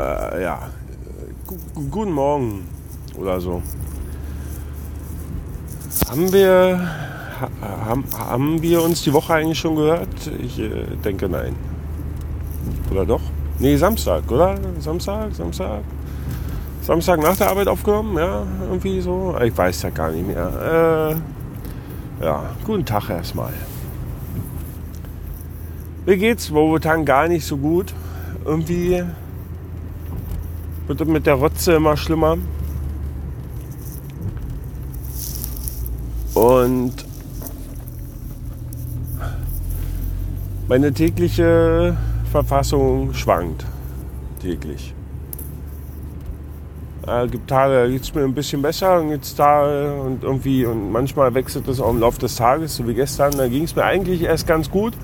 Äh, 0.00 0.42
ja, 0.42 0.58
guten 1.90 2.12
Morgen 2.12 2.66
oder 3.18 3.40
so. 3.40 3.62
Haben 6.08 6.32
wir, 6.32 6.88
haben, 7.60 8.04
haben 8.16 8.62
wir 8.62 8.82
uns 8.82 9.02
die 9.02 9.12
Woche 9.12 9.34
eigentlich 9.34 9.58
schon 9.58 9.76
gehört? 9.76 10.08
Ich 10.42 10.58
äh, 10.58 10.84
denke 11.04 11.28
nein. 11.28 11.54
Oder 12.90 13.04
doch? 13.04 13.20
Nee, 13.58 13.76
Samstag, 13.76 14.30
oder? 14.30 14.56
Samstag, 14.78 15.34
Samstag. 15.34 15.82
Samstag 16.82 17.20
nach 17.20 17.36
der 17.36 17.50
Arbeit 17.50 17.68
aufgenommen, 17.68 18.16
ja, 18.16 18.46
irgendwie 18.70 19.00
so. 19.02 19.36
Ich 19.42 19.56
weiß 19.56 19.82
ja 19.82 19.90
gar 19.90 20.10
nicht 20.10 20.26
mehr. 20.26 21.18
Äh, 22.20 22.24
ja, 22.24 22.42
guten 22.64 22.86
Tag 22.86 23.10
erstmal. 23.10 23.52
Mir 26.06 26.16
geht's 26.16 26.50
momentan 26.50 27.04
gar 27.04 27.28
nicht 27.28 27.44
so 27.44 27.58
gut. 27.58 27.92
Irgendwie 28.46 29.04
wird 30.98 31.08
mit 31.08 31.26
der 31.26 31.34
Rotze 31.34 31.74
immer 31.74 31.96
schlimmer. 31.96 32.36
Und 36.34 36.94
meine 40.68 40.92
tägliche 40.92 41.96
Verfassung 42.30 43.14
schwankt 43.14 43.66
täglich. 44.40 44.94
Äh, 47.06 47.28
gibt 47.28 47.48
Tage, 47.48 47.74
da 47.74 47.86
geht 47.86 48.02
es 48.02 48.14
mir 48.14 48.24
ein 48.24 48.34
bisschen 48.34 48.62
besser 48.62 49.00
und 49.00 49.10
jetzt 49.10 49.34
Tage 49.36 49.94
und 49.94 50.22
irgendwie 50.22 50.64
und 50.66 50.92
manchmal 50.92 51.34
wechselt 51.34 51.68
das 51.68 51.80
auch 51.80 51.90
im 51.90 52.00
Laufe 52.00 52.18
des 52.20 52.36
Tages, 52.36 52.76
so 52.76 52.86
wie 52.86 52.94
gestern. 52.94 53.32
Da 53.36 53.48
ging 53.48 53.64
es 53.64 53.76
mir 53.76 53.84
eigentlich 53.84 54.22
erst 54.22 54.46
ganz 54.46 54.70
gut 54.70 54.94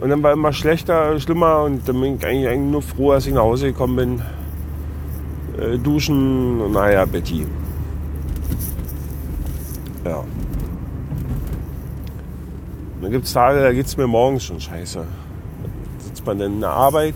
und 0.00 0.10
dann 0.10 0.22
war 0.22 0.32
immer 0.32 0.52
schlechter, 0.52 1.18
schlimmer 1.20 1.62
und 1.62 1.88
dann 1.88 2.00
bin 2.00 2.16
ich 2.16 2.26
eigentlich 2.26 2.58
nur 2.58 2.82
froh, 2.82 3.12
dass 3.12 3.26
ich 3.26 3.34
nach 3.34 3.42
Hause 3.42 3.68
gekommen 3.68 3.96
bin. 3.96 4.22
Äh, 5.58 5.78
duschen 5.78 6.72
naja, 6.72 7.04
Betty. 7.04 7.46
Ja. 10.04 10.18
Und 10.18 10.26
dann 13.02 13.10
gibt 13.10 13.26
es 13.26 13.32
Tage, 13.32 13.60
da 13.60 13.72
geht 13.72 13.86
es 13.86 13.96
mir 13.96 14.06
morgens 14.06 14.44
schon 14.44 14.60
scheiße. 14.60 14.98
Da 14.98 16.04
sitzt 16.04 16.24
man 16.24 16.38
dann 16.38 16.54
in 16.54 16.60
der 16.60 16.70
Arbeit, 16.70 17.14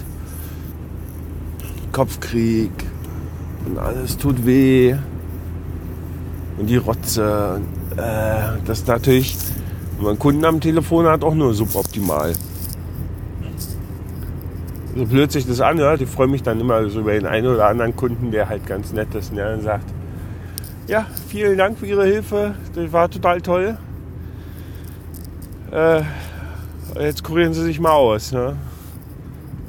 Kopfkrieg 1.92 2.72
und 3.66 3.78
alles 3.78 4.16
tut 4.16 4.44
weh. 4.44 4.96
Und 6.58 6.66
die 6.66 6.76
Rotze. 6.76 7.60
Äh, 7.96 8.58
das 8.64 8.80
ist 8.80 8.88
natürlich, 8.88 9.36
wenn 9.96 10.06
man 10.06 10.18
Kunden 10.18 10.44
am 10.44 10.60
Telefon 10.60 11.06
hat, 11.06 11.22
auch 11.22 11.34
nur 11.34 11.54
suboptimal. 11.54 12.34
So 14.94 15.06
blöd 15.06 15.32
sich 15.32 15.46
das 15.46 15.60
anhört, 15.60 16.02
ich 16.02 16.08
freue 16.08 16.26
mich 16.26 16.42
dann 16.42 16.60
immer 16.60 16.88
so 16.90 17.00
über 17.00 17.12
den 17.12 17.24
einen 17.24 17.46
oder 17.46 17.66
anderen 17.66 17.96
Kunden, 17.96 18.30
der 18.30 18.48
halt 18.48 18.66
ganz 18.66 18.92
nett 18.92 19.14
ist 19.14 19.30
und 19.30 19.36
der 19.36 19.50
dann 19.50 19.62
sagt, 19.62 19.86
ja, 20.86 21.06
vielen 21.28 21.56
Dank 21.56 21.78
für 21.78 21.86
Ihre 21.86 22.04
Hilfe. 22.04 22.54
Das 22.74 22.92
war 22.92 23.10
total 23.10 23.40
toll. 23.40 23.78
Äh, 25.70 26.02
jetzt 27.00 27.24
kurieren 27.24 27.54
Sie 27.54 27.62
sich 27.62 27.80
mal 27.80 27.92
aus. 27.92 28.32
Ne? 28.32 28.56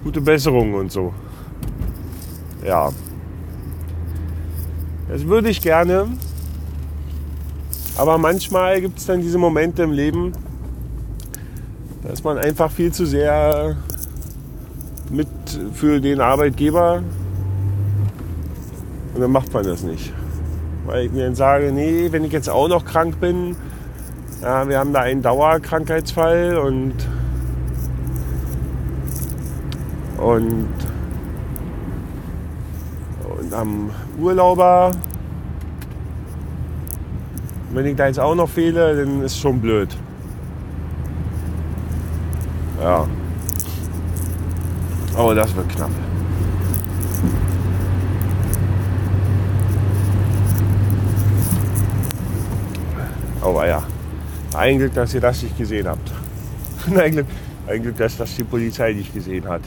Gute 0.04 0.20
Besserung 0.20 0.74
und 0.74 0.92
so. 0.92 1.14
Ja. 2.66 2.90
Das 5.08 5.26
würde 5.26 5.50
ich 5.50 5.62
gerne. 5.62 6.08
Aber 7.96 8.18
manchmal 8.18 8.82
gibt 8.82 8.98
es 8.98 9.06
dann 9.06 9.22
diese 9.22 9.38
Momente 9.38 9.84
im 9.84 9.92
Leben, 9.92 10.34
da 12.02 12.10
ist 12.10 12.24
man 12.26 12.38
einfach 12.38 12.72
viel 12.72 12.92
zu 12.92 13.06
sehr 13.06 13.78
mit 15.14 15.28
für 15.74 16.02
den 16.02 16.20
Arbeitgeber 16.20 17.04
und 19.14 19.22
dann 19.22 19.32
macht 19.32 19.54
man 19.54 19.64
das 19.64 19.84
nicht. 19.84 20.12
Weil 20.86 21.06
ich 21.06 21.12
mir 21.12 21.26
dann 21.26 21.36
sage, 21.36 21.72
nee, 21.72 22.12
wenn 22.12 22.26
ich 22.26 22.32
jetzt 22.32 22.50
auch 22.50 22.68
noch 22.68 22.84
krank 22.84 23.20
bin, 23.20 23.56
ja, 24.42 24.68
wir 24.68 24.80
haben 24.80 24.92
da 24.92 25.02
einen 25.02 25.22
Dauerkrankheitsfall 25.22 26.58
und, 26.58 26.94
und, 30.18 30.68
und 33.38 33.54
am 33.54 33.92
Urlauber, 34.20 34.92
wenn 37.72 37.86
ich 37.86 37.96
da 37.96 38.08
jetzt 38.08 38.20
auch 38.20 38.36
noch 38.36 38.50
fehle, 38.50 38.98
dann 38.98 39.22
ist 39.22 39.38
schon 39.38 39.62
blöd. 39.62 39.96
Ja. 42.82 43.08
Aber 45.16 45.36
das 45.36 45.56
wird 45.56 45.70
knapp. 45.70 45.92
Aber 53.42 53.68
ja, 53.68 53.84
ein 54.56 54.78
Glück, 54.78 54.94
dass 54.94 55.14
ihr 55.14 55.22
das 55.22 55.44
nicht 55.44 55.58
gesehen 55.58 55.88
habt. 55.88 56.12
ein, 56.98 57.12
Glück, 57.12 57.28
ein 57.68 57.82
Glück, 57.82 57.98
dass 57.98 58.18
das 58.18 58.36
die 58.36 58.44
Polizei 58.44 58.94
nicht 58.94 59.14
gesehen 59.14 59.48
hat. 59.48 59.62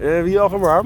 Äh, 0.00 0.24
wie 0.24 0.38
auch 0.38 0.52
immer. 0.52 0.84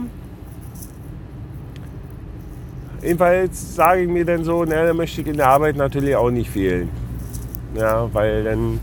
Jedenfalls 3.02 3.74
sage 3.74 4.02
ich 4.02 4.08
mir 4.08 4.24
dann 4.24 4.44
so, 4.44 4.64
na, 4.64 4.84
da 4.84 4.94
möchte 4.94 5.20
ich 5.20 5.26
in 5.26 5.36
der 5.36 5.48
Arbeit 5.48 5.76
natürlich 5.76 6.16
auch 6.16 6.30
nicht 6.30 6.50
fehlen. 6.50 6.88
Ja, 7.74 8.12
weil 8.12 8.44
dann 8.44 8.80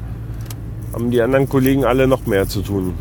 haben 0.93 1.11
die 1.11 1.21
anderen 1.21 1.47
Kollegen 1.49 1.85
alle 1.85 2.07
noch 2.07 2.25
mehr 2.25 2.47
zu 2.47 2.61
tun. 2.61 2.93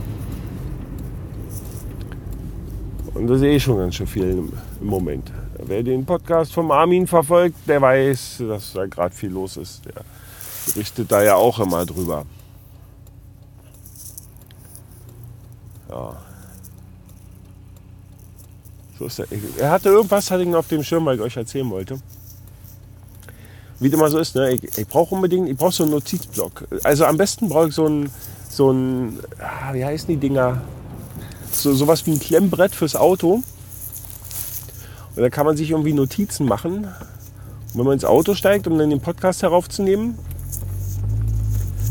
Und 3.17 3.29
das 3.29 3.41
sehe 3.41 3.57
ich 3.57 3.63
schon 3.63 3.79
ganz 3.79 3.95
schön 3.95 4.07
viel 4.07 4.31
im, 4.31 4.53
Moment. 4.81 5.33
Wer 5.59 5.83
den 5.83 6.05
Podcast 6.05 6.53
vom 6.53 6.71
Armin 6.71 7.07
verfolgt, 7.07 7.57
der 7.67 7.81
weiß, 7.81 8.43
dass 8.47 8.75
da 8.75 8.85
gerade 8.87 9.15
viel 9.15 9.31
los 9.31 9.57
ist. 9.57 9.87
Der 9.87 10.05
berichtet 10.67 11.11
da 11.11 11.23
ja 11.23 11.35
auch 11.35 11.59
immer 11.59 11.87
drüber. 11.87 12.27
Ja. 15.89 16.17
So 18.99 19.07
ist 19.07 19.19
er. 19.19 19.27
Er 19.59 19.71
hatte 19.71 19.89
irgendwas, 19.89 20.31
hatte 20.31 20.43
ich 20.43 20.55
auf 20.55 20.69
dem 20.69 20.83
Schirm, 20.83 21.07
weil 21.07 21.17
ich 21.17 21.23
euch 21.23 21.37
erzählen 21.37 21.71
wollte. 21.71 21.99
Wie 23.79 23.89
das 23.89 23.99
immer 23.99 24.11
so 24.11 24.19
ist, 24.19 24.35
ne? 24.35 24.53
ich, 24.53 24.79
ich 24.79 24.87
brauche 24.87 25.15
unbedingt, 25.15 25.49
ich 25.49 25.57
brauche 25.57 25.73
so 25.73 25.85
einen 25.85 25.93
Notizblock. 25.93 26.67
Also 26.83 27.05
am 27.05 27.17
besten 27.17 27.49
brauche 27.49 27.69
ich 27.69 27.75
so 27.75 27.87
einen, 27.87 28.11
so 28.49 28.71
ein, 28.73 29.21
ah, 29.39 29.73
wie 29.73 29.85
heißen 29.85 30.09
die 30.09 30.17
Dinger? 30.17 30.63
So, 31.59 31.75
sowas 31.75 32.07
wie 32.07 32.13
ein 32.13 32.21
Klemmbrett 32.21 32.75
fürs 32.75 32.97
Auto 32.97 33.43
und 35.17 35.23
da 35.23 35.31
kann 35.31 35.47
man 35.47 35.57
sich 35.57 35.71
irgendwie 35.71 35.95
Notizen 35.95 36.47
machen. 36.47 36.85
Und 36.85 37.79
wenn 37.79 37.85
man 37.85 37.95
ins 37.95 38.05
Auto 38.05 38.35
steigt, 38.35 38.67
um 38.67 38.79
dann 38.79 38.91
den 38.91 39.01
Podcast 39.01 39.43
heraufzunehmen, 39.43 40.19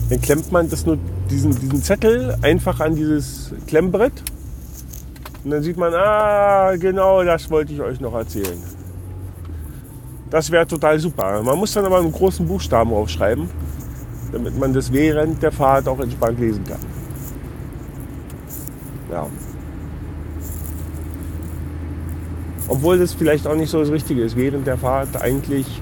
dann 0.09 0.21
klemmt 0.21 0.51
man 0.51 0.69
das 0.69 0.85
nur, 0.85 0.99
diesen, 1.31 1.59
diesen 1.59 1.81
Zettel 1.81 2.37
einfach 2.43 2.79
an 2.79 2.95
dieses 2.95 3.51
Klemmbrett. 3.65 4.13
Und 5.43 5.51
dann 5.51 5.63
sieht 5.63 5.75
man, 5.75 5.93
ah, 5.95 6.75
genau 6.75 7.23
das 7.23 7.49
wollte 7.49 7.73
ich 7.73 7.81
euch 7.81 7.99
noch 7.99 8.13
erzählen. 8.13 8.61
Das 10.29 10.51
wäre 10.51 10.67
total 10.67 10.99
super. 10.99 11.41
Man 11.41 11.57
muss 11.57 11.73
dann 11.73 11.85
aber 11.85 11.99
einen 11.99 12.11
großen 12.11 12.47
Buchstaben 12.47 12.93
aufschreiben, 12.93 13.49
damit 14.31 14.57
man 14.59 14.71
das 14.71 14.91
während 14.93 15.41
der 15.41 15.51
Fahrt 15.51 15.87
auch 15.87 15.99
entspannt 15.99 16.39
lesen 16.39 16.63
kann. 16.63 16.79
Ja. 19.15 19.27
obwohl 22.67 22.97
das 22.97 23.13
vielleicht 23.13 23.47
auch 23.47 23.55
nicht 23.55 23.69
so 23.69 23.79
das 23.79 23.91
Richtige 23.91 24.23
ist, 24.23 24.35
während 24.35 24.67
der 24.67 24.77
Fahrt 24.77 25.21
eigentlich 25.21 25.81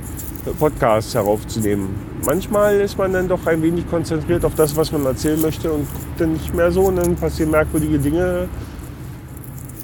Podcasts 0.60 1.16
heraufzunehmen. 1.16 1.90
Manchmal 2.26 2.82
ist 2.82 2.98
man 2.98 3.14
dann 3.14 3.28
doch 3.28 3.46
ein 3.48 3.62
wenig 3.62 3.90
konzentriert 3.90 4.44
auf 4.44 4.56
das, 4.56 4.76
was 4.76 4.92
man 4.92 5.06
erzählen 5.06 5.42
möchte 5.42 5.72
und 5.72 5.92
guckt 5.92 6.20
dann 6.20 6.34
nicht 6.34 6.54
mehr 6.54 6.72
so 6.72 6.84
und 6.84 6.98
dann 6.98 7.16
passieren 7.16 7.52
merkwürdige 7.52 7.98
Dinge. 7.98 8.50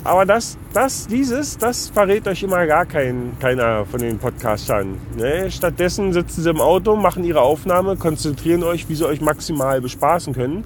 Aber 0.04 0.26
das, 0.26 0.58
das, 0.74 1.08
dieses, 1.08 1.58
das 1.58 1.90
verrät 1.90 2.28
euch 2.28 2.44
immer 2.44 2.66
gar 2.68 2.86
kein, 2.86 3.38
keiner 3.40 3.86
von 3.86 4.00
den 4.00 4.18
Podcastern. 4.18 4.98
Ne? 5.18 5.50
Stattdessen 5.50 6.14
sitzen 6.14 6.42
sie 6.42 6.50
im 6.50 6.62
Auto, 6.62 6.96
machen 6.96 7.24
ihre 7.24 7.42
Aufnahme, 7.42 7.96
konzentrieren 7.96 8.64
euch, 8.64 8.88
wie 8.90 8.96
sie 8.96 9.06
euch 9.06 9.22
maximal 9.22 9.82
bespaßen 9.82 10.34
können 10.34 10.64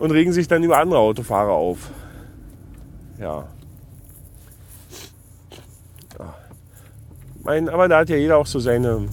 und 0.00 0.10
regen 0.10 0.32
sich 0.32 0.48
dann 0.48 0.64
über 0.64 0.78
andere 0.78 0.98
Autofahrer 0.98 1.52
auf. 1.52 1.90
Ja, 3.20 3.46
Mein, 7.42 7.70
aber 7.70 7.88
da 7.88 8.00
hat 8.00 8.10
ja 8.10 8.16
jeder 8.16 8.36
auch 8.36 8.46
so 8.46 8.60
seine, 8.60 9.06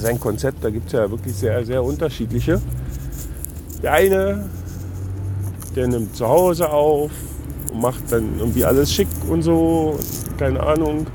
sein 0.00 0.18
Konzept. 0.18 0.64
Da 0.64 0.70
gibt 0.70 0.86
es 0.88 0.92
ja 0.92 1.08
wirklich 1.08 1.34
sehr, 1.34 1.64
sehr 1.64 1.82
unterschiedliche. 1.82 2.60
Der 3.82 3.92
eine, 3.92 4.48
der 5.76 5.86
nimmt 5.86 6.16
zu 6.16 6.26
Hause 6.26 6.68
auf 6.68 7.10
und 7.72 7.80
macht 7.80 8.10
dann 8.10 8.38
irgendwie 8.38 8.64
alles 8.64 8.92
schick 8.92 9.08
und 9.28 9.42
so, 9.42 9.96
keine 10.38 10.60
Ahnung. 10.60 11.06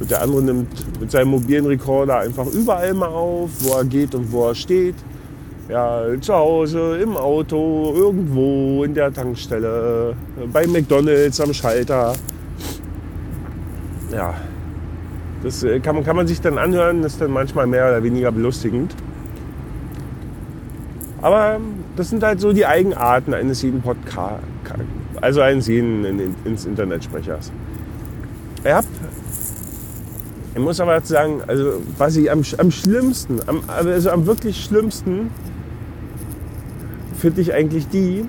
Und 0.00 0.10
der 0.10 0.22
andere 0.22 0.42
nimmt 0.42 1.00
mit 1.00 1.10
seinem 1.10 1.28
mobilen 1.28 1.66
Rekorder 1.66 2.18
einfach 2.18 2.46
überall 2.46 2.92
mal 2.94 3.08
auf, 3.08 3.50
wo 3.60 3.74
er 3.74 3.84
geht 3.84 4.14
und 4.14 4.32
wo 4.32 4.48
er 4.48 4.54
steht. 4.54 4.96
Ja, 5.70 6.02
zu 6.20 6.34
Hause, 6.34 6.98
im 7.00 7.16
Auto, 7.16 7.94
irgendwo 7.94 8.82
in 8.82 8.92
der 8.92 9.12
Tankstelle, 9.12 10.16
bei 10.52 10.66
McDonalds 10.66 11.40
am 11.40 11.54
Schalter. 11.54 12.12
Ja, 14.10 14.34
das 15.44 15.62
äh, 15.62 15.78
kann, 15.78 16.02
kann 16.02 16.16
man 16.16 16.26
sich 16.26 16.40
dann 16.40 16.58
anhören, 16.58 17.02
das 17.02 17.12
ist 17.12 17.20
dann 17.20 17.30
manchmal 17.30 17.68
mehr 17.68 17.88
oder 17.88 18.02
weniger 18.02 18.32
belustigend. 18.32 18.96
Aber 21.22 21.60
das 21.94 22.10
sind 22.10 22.24
halt 22.24 22.40
so 22.40 22.52
die 22.52 22.66
Eigenarten 22.66 23.32
eines 23.32 23.62
jeden 23.62 23.80
Podcasts, 23.80 24.42
also 25.20 25.40
eines 25.40 25.68
jeden 25.68 26.34
ins 26.44 26.64
Internetsprechers. 26.64 27.52
Hab, 28.64 28.84
ich 30.52 30.60
muss 30.60 30.80
aber 30.80 31.00
sagen, 31.02 31.42
also 31.46 31.74
was 31.96 32.16
ich 32.16 32.28
am, 32.28 32.42
am 32.58 32.70
schlimmsten, 32.72 33.38
am, 33.46 33.62
also 33.68 34.10
am 34.10 34.26
wirklich 34.26 34.64
schlimmsten 34.64 35.30
finde 37.20 37.42
ich 37.42 37.52
eigentlich 37.52 37.86
die, 37.88 38.24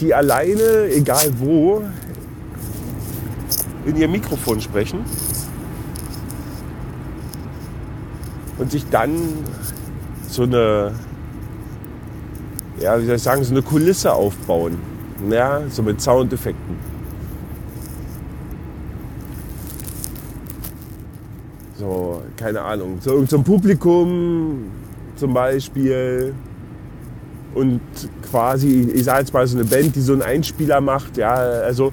die 0.00 0.14
alleine, 0.14 0.88
egal 0.90 1.30
wo, 1.38 1.82
in 3.84 3.96
ihr 3.96 4.08
Mikrofon 4.08 4.60
sprechen 4.60 5.00
und 8.58 8.70
sich 8.70 8.88
dann 8.88 9.14
so 10.26 10.44
eine, 10.44 10.92
ja, 12.80 13.00
wie 13.00 13.06
soll 13.06 13.16
ich 13.16 13.22
sagen, 13.22 13.44
so 13.44 13.52
eine 13.52 13.62
Kulisse 13.62 14.12
aufbauen. 14.12 14.78
Ja, 15.30 15.62
so 15.68 15.82
mit 15.82 16.00
Soundeffekten. 16.00 16.76
So, 21.78 22.22
keine 22.36 22.62
Ahnung, 22.62 22.98
so 23.00 23.12
irgendein 23.12 23.44
Publikum 23.44 24.70
zum 25.16 25.34
Beispiel 25.34 26.34
und 27.54 27.80
quasi, 28.30 28.90
ich 28.94 29.04
sage 29.04 29.20
jetzt 29.20 29.32
mal 29.32 29.46
so 29.46 29.56
eine 29.56 29.66
Band, 29.66 29.96
die 29.96 30.00
so 30.00 30.12
einen 30.12 30.22
Einspieler 30.22 30.80
macht, 30.80 31.16
ja, 31.16 31.34
also 31.34 31.92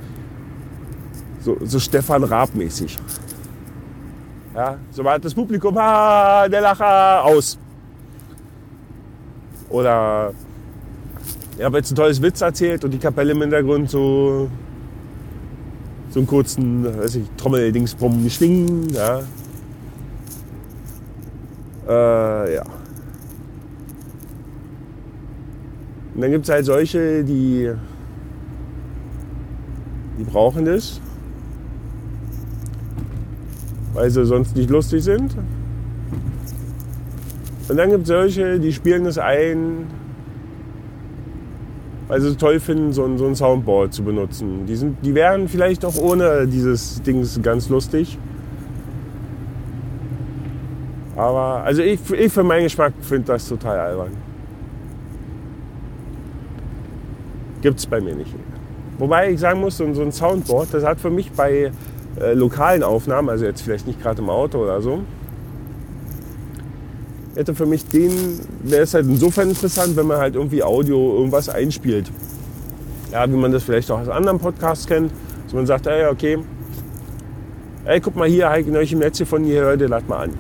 so, 1.40 1.58
so 1.64 1.80
Stefan 1.80 2.24
Raab 2.24 2.54
mäßig. 2.54 2.98
Ja, 4.54 4.78
sobald 4.92 5.26
das 5.26 5.34
Publikum, 5.34 5.76
ha, 5.78 6.48
der 6.48 6.62
Lacher, 6.62 7.24
aus. 7.24 7.58
Oder 9.70 10.34
ich 11.58 11.64
habe 11.64 11.78
jetzt 11.78 11.92
ein 11.92 11.96
tolles 11.96 12.22
Witz 12.22 12.42
erzählt 12.42 12.84
und 12.84 12.92
die 12.92 13.00
Kapelle 13.00 13.32
im 13.32 13.42
Hintergrund 13.42 13.90
so, 13.90 14.50
so 16.10 16.20
einen 16.20 16.28
kurzen, 16.28 16.86
weiß 16.86 17.16
ich, 17.16 17.24
Trommeldingsbum, 17.38 18.30
Schwingen, 18.30 18.90
ja. 18.94 19.22
Äh, 21.88 22.56
ja. 22.56 22.64
Und 26.14 26.22
dann 26.22 26.32
gibt 26.32 26.44
es 26.46 26.52
halt 26.52 26.66
solche, 26.66 27.24
die, 27.24 27.72
die 30.18 30.24
brauchen 30.24 30.66
das 30.66 31.02
weil 33.94 34.10
sie 34.10 34.26
sonst 34.26 34.56
nicht 34.56 34.70
lustig 34.70 35.04
sind. 35.04 35.36
Und 37.70 37.78
dann 37.78 37.90
gibt 37.90 38.04
es 38.04 38.08
solche, 38.10 38.60
die 38.60 38.74
spielen 38.74 39.06
es 39.06 39.18
ein, 39.18 39.88
weil 42.08 42.20
sie 42.20 42.28
es 42.30 42.38
toll 42.38 42.60
finden, 42.60 42.92
so 42.92 43.06
ein, 43.06 43.18
so 43.18 43.26
ein 43.26 43.36
Soundboard 43.36 43.94
zu 43.94 44.04
benutzen. 44.04 44.66
Die, 44.66 44.76
sind, 44.76 44.98
die 45.04 45.16
wären 45.16 45.48
vielleicht 45.48 45.86
auch 45.86 45.96
ohne 45.98 46.48
dieses 46.48 47.02
Ding 47.04 47.26
ganz 47.42 47.70
lustig. 47.70 48.18
Aber 51.16 51.64
also 51.64 51.82
ich, 51.82 52.00
ich 52.12 52.34
für 52.34 52.44
meinen 52.44 52.64
Geschmack 52.64 52.94
finde 53.02 53.28
das 53.28 53.48
total 53.48 53.80
albern. 53.80 54.33
Gibt 57.64 57.80
es 57.80 57.86
bei 57.86 58.02
mir 58.02 58.14
nicht. 58.14 58.36
Wobei 58.98 59.32
ich 59.32 59.40
sagen 59.40 59.62
muss, 59.62 59.78
so 59.78 59.86
ein 59.86 60.12
Soundboard, 60.12 60.74
das 60.74 60.84
hat 60.84 61.00
für 61.00 61.10
mich 61.10 61.32
bei 61.32 61.72
äh, 62.20 62.34
lokalen 62.34 62.84
Aufnahmen, 62.84 63.30
also 63.30 63.46
jetzt 63.46 63.62
vielleicht 63.62 63.88
nicht 63.88 64.02
gerade 64.02 64.22
im 64.22 64.30
Auto 64.30 64.60
oder 64.60 64.82
so, 64.82 65.00
hätte 67.36 67.56
für 67.56 67.66
mich 67.66 67.88
den, 67.88 68.12
wäre 68.64 68.84
es 68.84 68.94
halt 68.94 69.06
insofern 69.06 69.48
interessant, 69.48 69.96
wenn 69.96 70.06
man 70.06 70.18
halt 70.18 70.36
irgendwie 70.36 70.62
Audio 70.62 71.16
irgendwas 71.16 71.48
einspielt. 71.48 72.12
Ja, 73.14 73.32
wie 73.32 73.38
man 73.38 73.54
das 73.54 73.64
vielleicht 73.64 73.90
auch 73.92 74.00
aus 74.00 74.10
anderen 74.10 74.40
Podcasts 74.40 74.86
kennt, 74.86 75.12
dass 75.46 75.54
man 75.54 75.66
sagt, 75.66 75.88
ey, 75.88 76.08
okay, 76.08 76.40
ey, 77.86 78.02
guck 78.02 78.18
mal 78.18 78.28
hier, 78.28 78.54
ich 78.58 78.70
euch 78.70 78.92
im 78.92 79.00
Netz 79.00 79.18
hier 79.18 79.26
von 79.26 79.46
hier 79.46 79.66
heute, 79.66 79.88
lad 79.88 80.08
mal 80.10 80.26
an. 80.26 80.32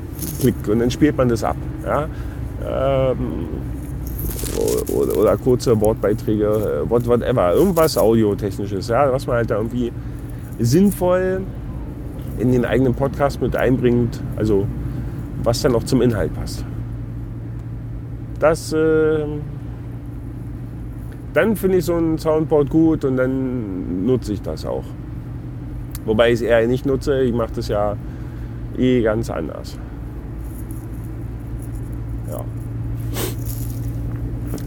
Klick, 0.41 0.55
und 0.67 0.79
dann 0.79 0.91
spielt 0.91 1.15
man 1.15 1.29
das 1.29 1.41
ab. 1.45 1.55
Ja? 1.85 2.09
Ähm, 2.67 3.47
oder, 4.57 5.17
oder, 5.17 5.37
kurze 5.37 5.79
Wortbeiträge, 5.79 6.83
äh, 6.85 6.89
whatever, 6.89 7.53
irgendwas 7.53 7.97
Audiotechnisches, 7.97 8.87
ja, 8.87 9.11
was 9.11 9.27
man 9.27 9.37
halt 9.37 9.51
da 9.51 9.57
irgendwie 9.57 9.91
sinnvoll 10.59 11.41
in 12.37 12.51
den 12.51 12.65
eigenen 12.65 12.93
Podcast 12.93 13.41
mit 13.41 13.55
einbringt, 13.55 14.21
also 14.35 14.67
was 15.43 15.61
dann 15.61 15.75
auch 15.75 15.83
zum 15.83 16.01
Inhalt 16.01 16.33
passt. 16.33 16.65
Das, 18.39 18.73
äh, 18.73 19.25
dann 21.33 21.55
finde 21.55 21.77
ich 21.77 21.85
so 21.85 21.95
ein 21.95 22.17
Soundboard 22.17 22.69
gut 22.69 23.05
und 23.05 23.17
dann 23.17 24.05
nutze 24.05 24.33
ich 24.33 24.41
das 24.41 24.65
auch. 24.65 24.83
Wobei 26.05 26.29
ich 26.29 26.35
es 26.35 26.41
eher 26.41 26.65
nicht 26.67 26.85
nutze, 26.85 27.21
ich 27.21 27.33
mache 27.33 27.53
das 27.55 27.67
ja 27.69 27.95
eh 28.77 29.01
ganz 29.01 29.29
anders. 29.29 29.77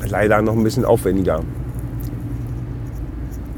Leider 0.09 0.43
noch 0.43 0.55
ein 0.55 0.63
bisschen 0.63 0.85
aufwendiger. 0.85 1.43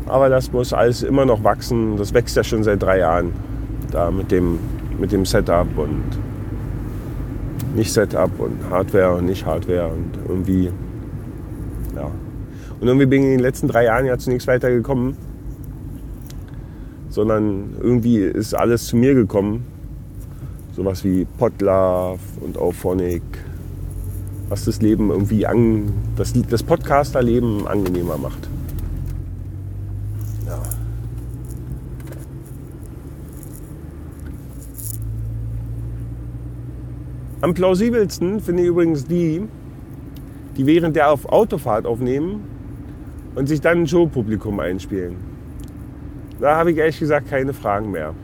Aber 0.07 0.29
das 0.29 0.53
muss 0.53 0.73
alles 0.73 1.03
immer 1.03 1.27
noch 1.27 1.45
wachsen. 1.45 1.97
Das 1.97 2.15
wächst 2.15 2.37
ja 2.37 2.45
schon 2.45 2.65
seit 2.65 2.83
drei 2.83 2.99
Jahren 2.99 3.33
da 3.91 4.11
mit 4.11 4.31
dem, 4.31 4.59
mit 4.99 5.13
dem 5.13 5.27
Setup 5.27 5.67
und 5.77 6.03
nicht 7.75 7.93
Setup 7.93 8.31
und 8.39 8.59
Hardware 8.71 9.17
und 9.17 9.27
nicht 9.27 9.45
Hardware 9.45 9.89
und 9.89 10.19
irgendwie, 10.29 10.71
ja. 11.95 12.11
Und 12.81 12.87
irgendwie 12.87 13.07
bin 13.07 13.23
ich 13.23 13.27
in 13.27 13.33
den 13.35 13.41
letzten 13.41 13.69
drei 13.69 13.85
Jahren 13.85 14.07
ja 14.07 14.17
zunächst 14.19 14.47
weitergekommen, 14.47 15.17
sondern 17.09 17.77
irgendwie 17.81 18.19
ist 18.19 18.55
alles 18.55 18.87
zu 18.87 18.97
mir 18.97 19.15
gekommen. 19.15 19.67
Sowas 20.73 21.03
wie 21.05 21.27
Podlove 21.39 22.21
und 22.41 22.57
Auphonic, 22.57 23.23
was 24.49 24.65
das 24.65 24.81
Leben 24.81 25.11
irgendwie 25.11 25.47
an, 25.47 25.93
das, 26.17 26.33
das 26.49 26.63
Podcaster-Leben 26.63 27.67
angenehmer 27.67 28.17
macht. 28.17 28.49
Am 37.41 37.55
plausibelsten 37.55 38.41
finde 38.41 38.63
ich 38.63 38.69
übrigens 38.69 39.05
die, 39.05 39.43
die 40.57 40.67
während 40.67 40.97
der 40.97 41.11
auf 41.11 41.27
Autofahrt 41.27 41.87
aufnehmen 41.87 42.43
und 43.37 43.49
sich 43.49 43.61
dann 43.61 43.83
ein 43.83 43.87
Showpublikum 43.87 44.59
einspielen. 44.59 45.17
Da 46.41 46.57
habe 46.57 46.73
ich 46.73 46.79
ehrlich 46.79 46.99
gesagt 46.99 47.29
keine 47.29 47.53
Fragen 47.53 47.93
mehr. 47.93 48.15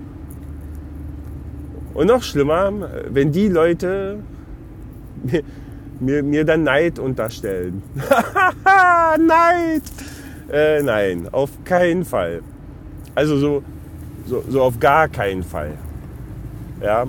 Und 1.94 2.08
noch 2.08 2.24
schlimmer, 2.24 2.72
wenn 3.08 3.30
die 3.30 3.48
Leute 3.48 4.18
mir, 6.00 6.22
mir, 6.22 6.44
dann 6.44 6.64
Neid 6.64 6.98
unterstellen. 6.98 7.82
Neid! 9.18 9.82
Äh, 10.52 10.82
nein, 10.82 11.28
auf 11.32 11.50
keinen 11.64 12.04
Fall. 12.04 12.42
Also 13.14 13.38
so, 13.38 13.62
so, 14.26 14.44
so 14.48 14.62
auf 14.62 14.78
gar 14.78 15.08
keinen 15.08 15.42
Fall. 15.42 15.72
Ja, 16.82 17.06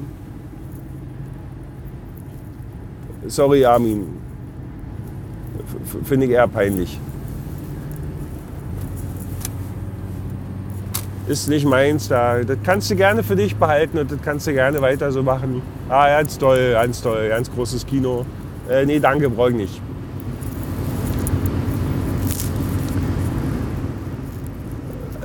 Sorry, 3.28 3.66
Armin. 3.66 4.06
Finde 6.04 6.26
ich 6.28 6.32
eher 6.32 6.48
peinlich. 6.48 7.00
Ist 11.28 11.50
nicht 11.50 11.66
meins 11.66 12.08
da. 12.08 12.44
Das 12.44 12.58
kannst 12.64 12.92
du 12.92 12.96
gerne 12.96 13.24
für 13.24 13.36
dich 13.36 13.56
behalten 13.56 13.98
und 13.98 14.12
das 14.12 14.20
kannst 14.22 14.46
du 14.46 14.54
gerne 14.54 14.80
weiter 14.80 15.12
so 15.12 15.24
machen. 15.24 15.64
Ah, 15.90 16.08
ganz 16.08 16.38
toll, 16.38 16.74
ganz 16.74 17.02
toll, 17.02 17.30
ganz 17.30 17.52
großes 17.52 17.86
Kino. 17.88 18.26
Äh, 18.70 18.86
nee, 18.86 19.00
danke, 19.00 19.30
brauche 19.30 19.50
ich 19.52 19.56
nicht. 19.56 19.82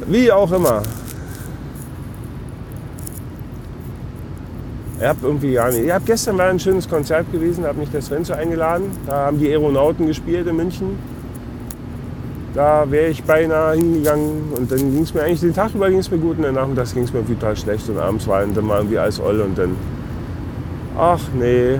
Wie 0.06 0.30
auch 0.30 0.50
immer. 0.50 0.82
Ich 4.98 5.06
habe 5.06 5.18
irgendwie 5.22 5.54
gar 5.54 5.70
nicht. 5.70 5.84
Ich 5.84 5.90
habe 5.92 6.04
gestern 6.04 6.36
war 6.36 6.48
ein 6.48 6.58
schönes 6.58 6.88
Konzert 6.88 7.30
gewesen, 7.32 7.64
habe 7.64 7.78
mich 7.78 7.90
der 7.90 8.02
Sven 8.02 8.24
so 8.24 8.34
eingeladen. 8.34 8.90
Da 9.06 9.26
haben 9.26 9.38
die 9.38 9.48
Aeronauten 9.48 10.06
gespielt 10.06 10.46
in 10.46 10.56
München. 10.56 10.98
Da 12.54 12.90
wäre 12.90 13.06
ich 13.06 13.22
beinahe 13.22 13.76
hingegangen 13.76 14.52
und 14.56 14.70
dann 14.70 14.78
ging 14.78 15.02
es 15.02 15.14
mir 15.14 15.22
eigentlich 15.22 15.40
den 15.40 15.54
Tag 15.54 15.72
über 15.74 15.88
ging 15.88 16.00
es 16.00 16.10
mir 16.10 16.18
gut 16.18 16.36
und 16.36 16.42
dann 16.42 16.54
nachmittags 16.54 16.92
ging 16.92 17.04
es 17.04 17.12
mir 17.12 17.24
total 17.24 17.56
schlecht 17.56 17.88
und 17.88 17.96
abends 17.96 18.26
war 18.26 18.44
dann 18.44 18.66
mal 18.66 18.78
irgendwie 18.78 18.98
alles 18.98 19.20
oll 19.20 19.40
und 19.40 19.56
dann, 19.56 19.76
ach 20.98 21.20
nee, 21.38 21.78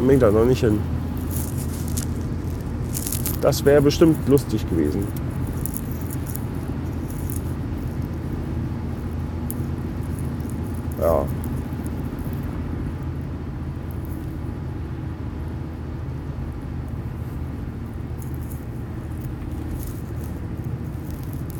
Bin 0.00 0.10
ich 0.10 0.18
da 0.18 0.30
noch 0.30 0.46
nicht 0.46 0.60
hin. 0.60 0.80
Das 3.42 3.64
wäre 3.64 3.82
bestimmt 3.82 4.28
lustig 4.28 4.68
gewesen. 4.68 5.06
Ja. 10.98 11.24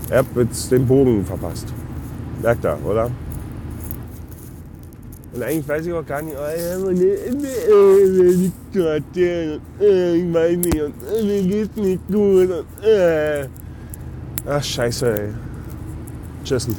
Er 0.09 0.19
hat 0.19 0.27
jetzt 0.35 0.73
den 0.73 0.87
Bogen 0.87 1.25
verpasst. 1.25 1.73
Merkt 2.43 2.65
er, 2.65 2.79
oder? 2.85 3.11
Und 5.33 5.43
eigentlich 5.43 5.69
weiß 5.69 5.87
ich 5.87 5.93
auch 5.93 6.05
gar 6.05 6.23
nicht, 6.23 6.37
oh, 6.37 6.49
ich 6.51 6.59
weiß 10.35 10.57
nicht, 10.57 10.83
und 10.83 10.95
mir 11.27 11.43
geht's 11.43 11.77
nicht 11.77 12.07
gut. 12.09 12.51
Und, 12.51 12.85
äh. 12.85 13.47
Ach, 14.47 14.63
scheiße, 14.63 15.13
ey. 15.13 15.29
Tschüssen. 16.45 16.75